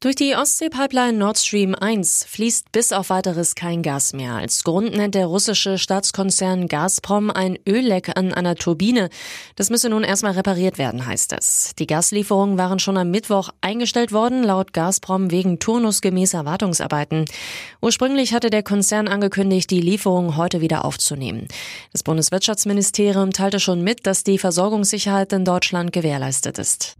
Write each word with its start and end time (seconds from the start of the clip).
Durch 0.00 0.14
die 0.14 0.36
Ostsee-Pipeline 0.36 1.18
Nord 1.18 1.38
Stream 1.38 1.74
1 1.74 2.24
fließt 2.28 2.70
bis 2.70 2.92
auf 2.92 3.10
weiteres 3.10 3.56
kein 3.56 3.82
Gas 3.82 4.12
mehr. 4.12 4.34
Als 4.34 4.62
Grund 4.62 4.96
nennt 4.96 5.16
der 5.16 5.26
russische 5.26 5.76
Staatskonzern 5.76 6.68
Gazprom 6.68 7.32
ein 7.32 7.58
Ölleck 7.68 8.16
an 8.16 8.32
einer 8.32 8.54
Turbine. 8.54 9.10
Das 9.56 9.70
müsse 9.70 9.88
nun 9.88 10.04
erstmal 10.04 10.34
repariert 10.34 10.78
werden, 10.78 11.04
heißt 11.04 11.32
es. 11.32 11.72
Die 11.80 11.88
Gaslieferungen 11.88 12.56
waren 12.58 12.78
schon 12.78 12.96
am 12.96 13.10
Mittwoch 13.10 13.48
eingestellt 13.60 14.12
worden, 14.12 14.44
laut 14.44 14.72
Gazprom 14.72 15.32
wegen 15.32 15.58
turnusgemäßer 15.58 16.44
Wartungsarbeiten. 16.44 17.24
Ursprünglich 17.82 18.32
hatte 18.32 18.50
der 18.50 18.62
Konzern 18.62 19.08
angekündigt, 19.08 19.68
die 19.68 19.80
Lieferungen 19.80 20.36
heute 20.36 20.60
wieder 20.60 20.84
aufzunehmen. 20.84 21.48
Das 21.90 22.04
Bundeswirtschaftsministerium 22.04 23.32
teilte 23.32 23.58
schon 23.58 23.82
mit, 23.82 24.06
dass 24.06 24.22
die 24.22 24.38
Versorgungssicherheit 24.38 25.32
in 25.32 25.44
Deutschland 25.44 25.92
gewährleistet 25.92 26.58
ist. 26.58 26.96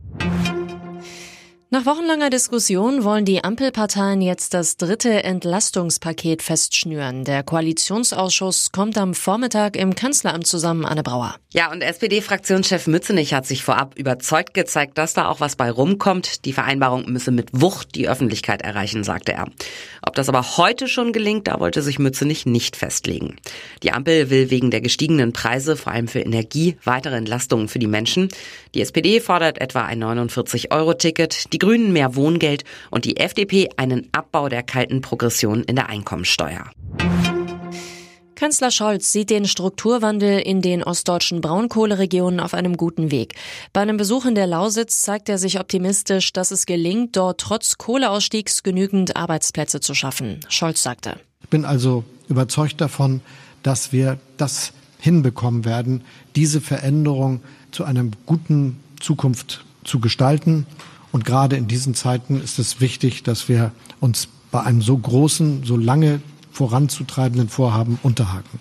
Nach 1.70 1.84
wochenlanger 1.84 2.30
Diskussion 2.30 3.04
wollen 3.04 3.26
die 3.26 3.44
Ampelparteien 3.44 4.22
jetzt 4.22 4.54
das 4.54 4.78
dritte 4.78 5.22
Entlastungspaket 5.22 6.40
festschnüren. 6.40 7.24
Der 7.24 7.42
Koalitionsausschuss 7.42 8.72
kommt 8.72 8.96
am 8.96 9.12
Vormittag 9.12 9.76
im 9.76 9.94
Kanzleramt 9.94 10.46
zusammen, 10.46 10.86
Anne 10.86 11.02
Brauer. 11.02 11.36
Ja, 11.52 11.70
und 11.70 11.82
SPD-Fraktionschef 11.82 12.86
Mützenich 12.86 13.34
hat 13.34 13.44
sich 13.44 13.64
vorab 13.64 13.98
überzeugt 13.98 14.54
gezeigt, 14.54 14.96
dass 14.96 15.12
da 15.12 15.28
auch 15.28 15.40
was 15.40 15.56
bei 15.56 15.70
rumkommt. 15.70 16.46
Die 16.46 16.54
Vereinbarung 16.54 17.04
müsse 17.12 17.32
mit 17.32 17.50
Wucht 17.52 17.94
die 17.96 18.08
Öffentlichkeit 18.08 18.62
erreichen, 18.62 19.04
sagte 19.04 19.32
er. 19.32 19.44
Ob 20.00 20.14
das 20.14 20.30
aber 20.30 20.56
heute 20.56 20.88
schon 20.88 21.12
gelingt, 21.12 21.48
da 21.48 21.60
wollte 21.60 21.82
sich 21.82 21.98
Mützenich 21.98 22.46
nicht 22.46 22.76
festlegen. 22.76 23.36
Die 23.82 23.92
Ampel 23.92 24.30
will 24.30 24.48
wegen 24.48 24.70
der 24.70 24.80
gestiegenen 24.80 25.34
Preise, 25.34 25.76
vor 25.76 25.92
allem 25.92 26.08
für 26.08 26.20
Energie, 26.20 26.78
weitere 26.84 27.16
Entlastungen 27.16 27.68
für 27.68 27.78
die 27.78 27.86
Menschen. 27.86 28.28
Die 28.74 28.80
SPD 28.80 29.20
fordert 29.20 29.60
etwa 29.60 29.82
ein 29.82 30.02
49-Euro-Ticket 30.02 31.52
die 31.58 31.66
Grünen 31.66 31.92
mehr 31.92 32.14
Wohngeld 32.14 32.62
und 32.92 33.04
die 33.04 33.16
FDP 33.16 33.68
einen 33.76 34.08
Abbau 34.12 34.48
der 34.48 34.62
kalten 34.62 35.00
Progression 35.00 35.64
in 35.64 35.74
der 35.74 35.88
Einkommensteuer. 35.88 36.70
Kanzler 38.36 38.70
Scholz 38.70 39.10
sieht 39.10 39.30
den 39.30 39.46
Strukturwandel 39.46 40.38
in 40.38 40.62
den 40.62 40.84
ostdeutschen 40.84 41.40
Braunkohleregionen 41.40 42.38
auf 42.38 42.54
einem 42.54 42.76
guten 42.76 43.10
Weg. 43.10 43.34
Bei 43.72 43.80
einem 43.80 43.96
Besuch 43.96 44.26
in 44.26 44.36
der 44.36 44.46
Lausitz 44.46 45.02
zeigt 45.02 45.28
er 45.28 45.38
sich 45.38 45.58
optimistisch, 45.58 46.32
dass 46.32 46.52
es 46.52 46.64
gelingt, 46.64 47.16
dort 47.16 47.40
trotz 47.40 47.78
Kohleausstiegs 47.78 48.62
genügend 48.62 49.16
Arbeitsplätze 49.16 49.80
zu 49.80 49.94
schaffen. 49.94 50.38
Scholz 50.48 50.84
sagte. 50.84 51.16
Ich 51.42 51.48
bin 51.48 51.64
also 51.64 52.04
überzeugt 52.28 52.80
davon, 52.80 53.22
dass 53.64 53.92
wir 53.92 54.20
das 54.36 54.72
hinbekommen 55.00 55.64
werden, 55.64 56.04
diese 56.36 56.60
Veränderung 56.60 57.40
zu 57.72 57.82
einer 57.82 58.04
guten 58.26 58.78
Zukunft 59.00 59.64
zu 59.82 59.98
gestalten. 59.98 60.64
Und 61.18 61.24
gerade 61.24 61.56
in 61.56 61.66
diesen 61.66 61.96
Zeiten 61.96 62.40
ist 62.40 62.60
es 62.60 62.80
wichtig, 62.80 63.24
dass 63.24 63.48
wir 63.48 63.72
uns 63.98 64.28
bei 64.52 64.60
einem 64.60 64.80
so 64.82 64.96
großen, 64.96 65.64
so 65.64 65.76
lange 65.76 66.20
voranzutreibenden 66.52 67.48
Vorhaben 67.48 67.98
unterhaken. 68.04 68.60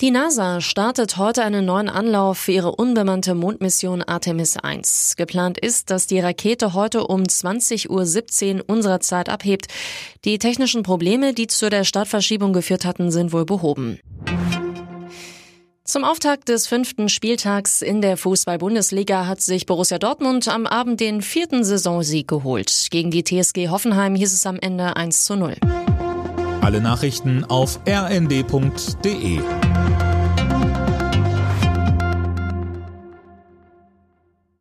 Die 0.00 0.10
NASA 0.10 0.62
startet 0.62 1.18
heute 1.18 1.44
einen 1.44 1.66
neuen 1.66 1.90
Anlauf 1.90 2.38
für 2.38 2.52
ihre 2.52 2.74
unbemannte 2.74 3.34
Mondmission 3.34 4.00
Artemis 4.00 4.56
1. 4.56 5.16
Geplant 5.18 5.58
ist, 5.58 5.90
dass 5.90 6.06
die 6.06 6.20
Rakete 6.20 6.72
heute 6.72 7.06
um 7.06 7.24
20.17 7.24 8.56
Uhr 8.56 8.64
unserer 8.66 9.00
Zeit 9.00 9.28
abhebt. 9.28 9.66
Die 10.24 10.38
technischen 10.38 10.82
Probleme, 10.84 11.34
die 11.34 11.48
zu 11.48 11.68
der 11.68 11.84
Startverschiebung 11.84 12.54
geführt 12.54 12.86
hatten, 12.86 13.10
sind 13.10 13.34
wohl 13.34 13.44
behoben. 13.44 13.98
Zum 15.84 16.04
Auftakt 16.04 16.48
des 16.48 16.68
fünften 16.68 17.08
Spieltags 17.08 17.82
in 17.82 18.02
der 18.02 18.16
Fußball-Bundesliga 18.16 19.26
hat 19.26 19.40
sich 19.40 19.66
Borussia 19.66 19.98
Dortmund 19.98 20.46
am 20.46 20.64
Abend 20.68 21.00
den 21.00 21.22
vierten 21.22 21.64
Saisonsieg 21.64 22.28
geholt. 22.28 22.86
Gegen 22.92 23.10
die 23.10 23.24
TSG 23.24 23.68
Hoffenheim 23.68 24.14
hieß 24.14 24.32
es 24.32 24.46
am 24.46 24.60
Ende 24.60 24.96
1 24.96 25.24
zu 25.24 25.34
0. 25.34 25.56
Alle 26.60 26.80
Nachrichten 26.80 27.44
auf 27.44 27.80
rnd.de 27.84 29.40